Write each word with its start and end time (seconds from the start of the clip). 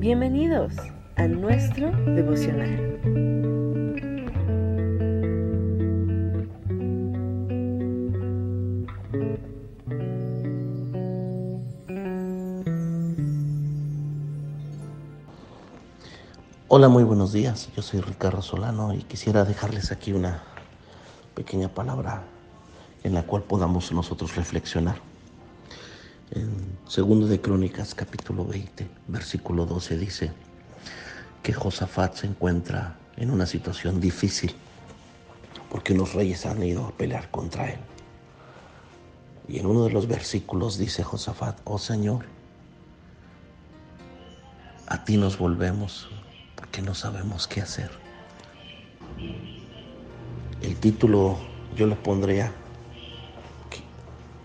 Bienvenidos 0.00 0.72
a 1.16 1.26
nuestro 1.26 1.90
devocional. 1.90 2.98
Hola, 16.68 16.88
muy 16.88 17.04
buenos 17.04 17.34
días. 17.34 17.68
Yo 17.76 17.82
soy 17.82 18.00
Ricardo 18.00 18.40
Solano 18.40 18.94
y 18.94 19.02
quisiera 19.02 19.44
dejarles 19.44 19.92
aquí 19.92 20.14
una 20.14 20.42
pequeña 21.34 21.68
palabra 21.68 22.22
en 23.04 23.12
la 23.12 23.24
cual 23.24 23.42
podamos 23.42 23.92
nosotros 23.92 24.34
reflexionar. 24.34 25.09
En 26.32 26.78
segundo 26.86 27.26
de 27.26 27.40
Crónicas, 27.40 27.94
capítulo 27.94 28.44
20, 28.44 28.86
versículo 29.08 29.66
12 29.66 29.98
dice 29.98 30.30
que 31.42 31.52
Josafat 31.52 32.14
se 32.14 32.28
encuentra 32.28 32.96
en 33.16 33.30
una 33.32 33.46
situación 33.46 34.00
difícil 34.00 34.54
porque 35.70 35.92
unos 35.92 36.14
reyes 36.14 36.46
han 36.46 36.62
ido 36.62 36.86
a 36.86 36.92
pelear 36.92 37.30
contra 37.30 37.70
él. 37.70 37.80
Y 39.48 39.58
en 39.58 39.66
uno 39.66 39.84
de 39.84 39.90
los 39.90 40.06
versículos 40.06 40.78
dice 40.78 41.02
Josafat, 41.02 41.58
oh 41.64 41.78
Señor, 41.78 42.26
a 44.86 45.04
ti 45.04 45.16
nos 45.16 45.36
volvemos 45.36 46.08
porque 46.54 46.80
no 46.80 46.94
sabemos 46.94 47.48
qué 47.48 47.60
hacer. 47.60 47.90
El 50.62 50.76
título 50.76 51.38
yo 51.74 51.88
le 51.88 51.96
pondría 51.96 52.52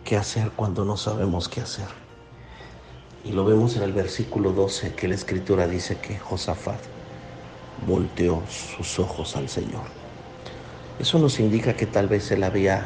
¿Qué 0.05 0.15
hacer 0.17 0.51
cuando 0.55 0.85
no 0.85 0.97
sabemos 0.97 1.49
qué 1.49 1.61
hacer? 1.61 1.87
Y 3.23 3.31
lo 3.31 3.43
vemos 3.43 3.75
en 3.75 3.81
el 3.81 3.91
versículo 3.91 4.51
12 4.51 4.93
que 4.93 5.07
la 5.07 5.15
escritura 5.15 5.67
dice 5.67 5.97
que 5.97 6.19
Josafat 6.19 6.79
volteó 7.87 8.43
sus 8.47 8.99
ojos 8.99 9.35
al 9.35 9.49
Señor. 9.49 9.81
Eso 10.99 11.17
nos 11.17 11.39
indica 11.39 11.75
que 11.75 11.87
tal 11.87 12.07
vez 12.07 12.29
él 12.29 12.43
había 12.43 12.85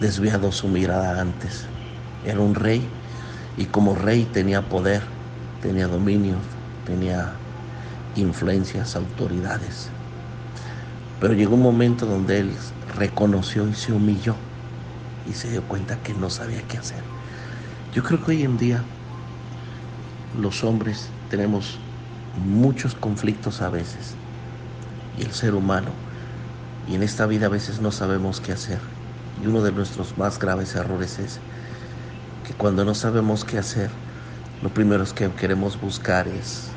desviado 0.00 0.50
su 0.50 0.68
mirada 0.68 1.20
antes. 1.20 1.66
Era 2.24 2.40
un 2.40 2.54
rey 2.54 2.88
y 3.58 3.66
como 3.66 3.94
rey 3.94 4.24
tenía 4.24 4.66
poder, 4.66 5.02
tenía 5.60 5.88
dominio, 5.88 6.36
tenía 6.86 7.34
influencias, 8.16 8.96
autoridades. 8.96 9.90
Pero 11.20 11.34
llegó 11.34 11.54
un 11.56 11.62
momento 11.62 12.06
donde 12.06 12.38
él 12.38 12.56
reconoció 12.96 13.68
y 13.68 13.74
se 13.74 13.92
humilló 13.92 14.47
y 15.28 15.34
se 15.34 15.50
dio 15.50 15.62
cuenta 15.62 15.96
que 16.02 16.14
no 16.14 16.30
sabía 16.30 16.62
qué 16.62 16.78
hacer. 16.78 17.02
Yo 17.94 18.02
creo 18.02 18.24
que 18.24 18.32
hoy 18.32 18.42
en 18.42 18.58
día 18.58 18.82
los 20.40 20.64
hombres 20.64 21.08
tenemos 21.30 21.78
muchos 22.46 22.94
conflictos 22.94 23.60
a 23.60 23.70
veces 23.70 24.14
y 25.18 25.22
el 25.22 25.32
ser 25.32 25.54
humano 25.54 25.90
y 26.88 26.94
en 26.94 27.02
esta 27.02 27.26
vida 27.26 27.46
a 27.46 27.50
veces 27.50 27.80
no 27.80 27.92
sabemos 27.92 28.40
qué 28.40 28.52
hacer. 28.52 28.78
Y 29.42 29.46
uno 29.46 29.62
de 29.62 29.72
nuestros 29.72 30.16
más 30.16 30.38
graves 30.38 30.74
errores 30.74 31.18
es 31.18 31.38
que 32.46 32.54
cuando 32.54 32.84
no 32.84 32.94
sabemos 32.94 33.44
qué 33.44 33.58
hacer, 33.58 33.90
lo 34.62 34.70
primero 34.70 35.04
que 35.14 35.30
queremos 35.32 35.80
buscar 35.80 36.26
es 36.28 36.68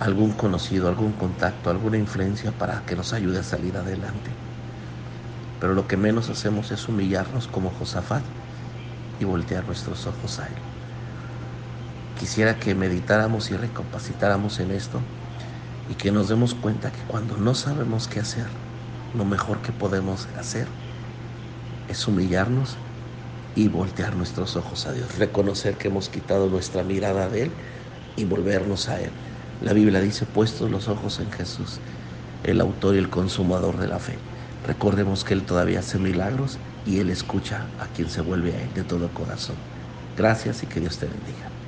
algún 0.00 0.32
conocido, 0.32 0.88
algún 0.88 1.12
contacto, 1.12 1.70
alguna 1.70 1.96
influencia 1.96 2.52
para 2.52 2.82
que 2.84 2.96
nos 2.96 3.12
ayude 3.12 3.38
a 3.38 3.42
salir 3.42 3.76
adelante. 3.76 4.45
Pero 5.60 5.74
lo 5.74 5.86
que 5.86 5.96
menos 5.96 6.28
hacemos 6.28 6.70
es 6.70 6.88
humillarnos 6.88 7.48
como 7.48 7.70
Josafat 7.70 8.22
y 9.18 9.24
voltear 9.24 9.64
nuestros 9.66 10.06
ojos 10.06 10.38
a 10.38 10.46
Él. 10.48 10.54
Quisiera 12.18 12.58
que 12.58 12.74
meditáramos 12.74 13.50
y 13.50 13.56
recapacitáramos 13.56 14.60
en 14.60 14.70
esto 14.70 15.00
y 15.90 15.94
que 15.94 16.12
nos 16.12 16.28
demos 16.28 16.54
cuenta 16.54 16.92
que 16.92 17.02
cuando 17.06 17.36
no 17.36 17.54
sabemos 17.54 18.08
qué 18.08 18.20
hacer, 18.20 18.46
lo 19.12 19.24
mejor 19.24 19.62
que 19.62 19.72
podemos 19.72 20.26
hacer 20.36 20.66
es 21.88 22.06
humillarnos 22.06 22.76
y 23.54 23.68
voltear 23.68 24.16
nuestros 24.16 24.56
ojos 24.56 24.86
a 24.86 24.92
Dios, 24.92 25.16
reconocer 25.16 25.78
que 25.78 25.88
hemos 25.88 26.08
quitado 26.10 26.48
nuestra 26.50 26.84
mirada 26.84 27.28
de 27.28 27.44
Él 27.44 27.56
y 28.14 28.24
volvernos 28.24 28.88
a 28.88 29.00
Él. 29.00 29.12
La 29.60 29.72
Biblia 29.72 30.00
dice, 30.00 30.26
puestos 30.26 30.70
los 30.70 30.88
ojos 30.88 31.20
en 31.20 31.30
Jesús, 31.32 31.82
el 32.42 32.60
autor 32.60 32.94
y 32.96 32.98
el 32.98 33.10
consumador 33.10 33.78
de 33.78 33.88
la 33.88 33.98
fe. 33.98 34.26
Recordemos 34.66 35.24
que 35.24 35.32
Él 35.34 35.46
todavía 35.46 35.78
hace 35.80 35.98
milagros 35.98 36.60
y 36.84 36.98
Él 36.98 37.08
escucha 37.10 37.72
a 37.78 37.88
quien 37.92 38.10
se 38.10 38.20
vuelve 38.20 38.54
a 38.56 38.62
Él 38.62 38.74
de 38.74 38.84
todo 38.84 39.14
corazón. 39.14 39.66
Gracias 40.14 40.62
y 40.62 40.68
que 40.68 40.80
Dios 40.80 40.98
te 40.98 41.06
bendiga. 41.06 41.65